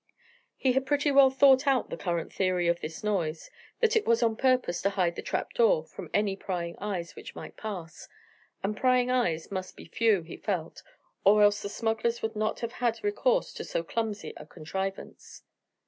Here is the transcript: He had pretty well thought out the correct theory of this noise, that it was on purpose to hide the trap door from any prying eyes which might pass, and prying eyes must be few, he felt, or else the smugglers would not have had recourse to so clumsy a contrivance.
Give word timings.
He 0.57 0.71
had 0.71 0.87
pretty 0.87 1.11
well 1.11 1.29
thought 1.29 1.67
out 1.67 1.91
the 1.91 1.95
correct 1.95 2.33
theory 2.33 2.67
of 2.67 2.79
this 2.81 3.03
noise, 3.03 3.51
that 3.81 3.95
it 3.95 4.03
was 4.07 4.23
on 4.23 4.35
purpose 4.35 4.81
to 4.81 4.89
hide 4.89 5.15
the 5.15 5.21
trap 5.21 5.53
door 5.53 5.83
from 5.85 6.09
any 6.11 6.35
prying 6.35 6.75
eyes 6.79 7.15
which 7.15 7.35
might 7.35 7.55
pass, 7.55 8.09
and 8.63 8.75
prying 8.75 9.11
eyes 9.11 9.51
must 9.51 9.77
be 9.77 9.85
few, 9.85 10.23
he 10.23 10.37
felt, 10.37 10.81
or 11.23 11.43
else 11.43 11.61
the 11.61 11.69
smugglers 11.69 12.23
would 12.23 12.35
not 12.35 12.61
have 12.61 12.71
had 12.71 13.03
recourse 13.03 13.53
to 13.53 13.63
so 13.63 13.83
clumsy 13.83 14.33
a 14.37 14.45
contrivance. 14.47 15.43